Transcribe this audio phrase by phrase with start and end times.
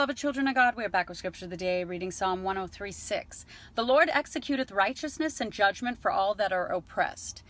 [0.00, 2.90] Beloved children of God, we are back with Scripture of the Day, reading Psalm 103
[2.90, 3.46] 6.
[3.74, 7.42] The Lord executeth righteousness and judgment for all that are oppressed.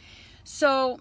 [0.44, 0.98] So,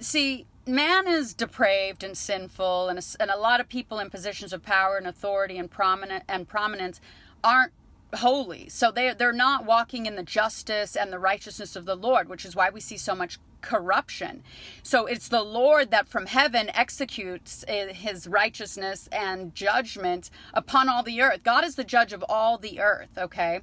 [0.00, 4.52] see, man is depraved and sinful, and a, and a lot of people in positions
[4.52, 7.00] of power and authority and prominent and prominence
[7.44, 7.72] aren't
[8.16, 8.68] holy.
[8.68, 12.44] So they they're not walking in the justice and the righteousness of the Lord, which
[12.44, 14.42] is why we see so much corruption.
[14.82, 21.02] So it's the Lord that from heaven executes eh, his righteousness and judgment upon all
[21.02, 21.42] the earth.
[21.42, 23.60] God is the judge of all the earth, okay?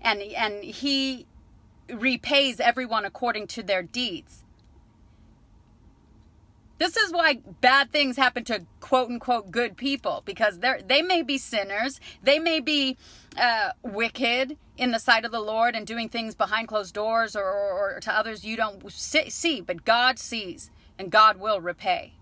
[0.00, 1.26] And and he
[1.92, 4.44] repays everyone according to their deeds.
[6.80, 11.20] This is why bad things happen to quote unquote good people because they they may
[11.20, 12.96] be sinners, they may be
[13.38, 17.44] uh, wicked in the sight of the Lord and doing things behind closed doors or,
[17.44, 22.14] or, or to others you don't see, but God sees and God will repay.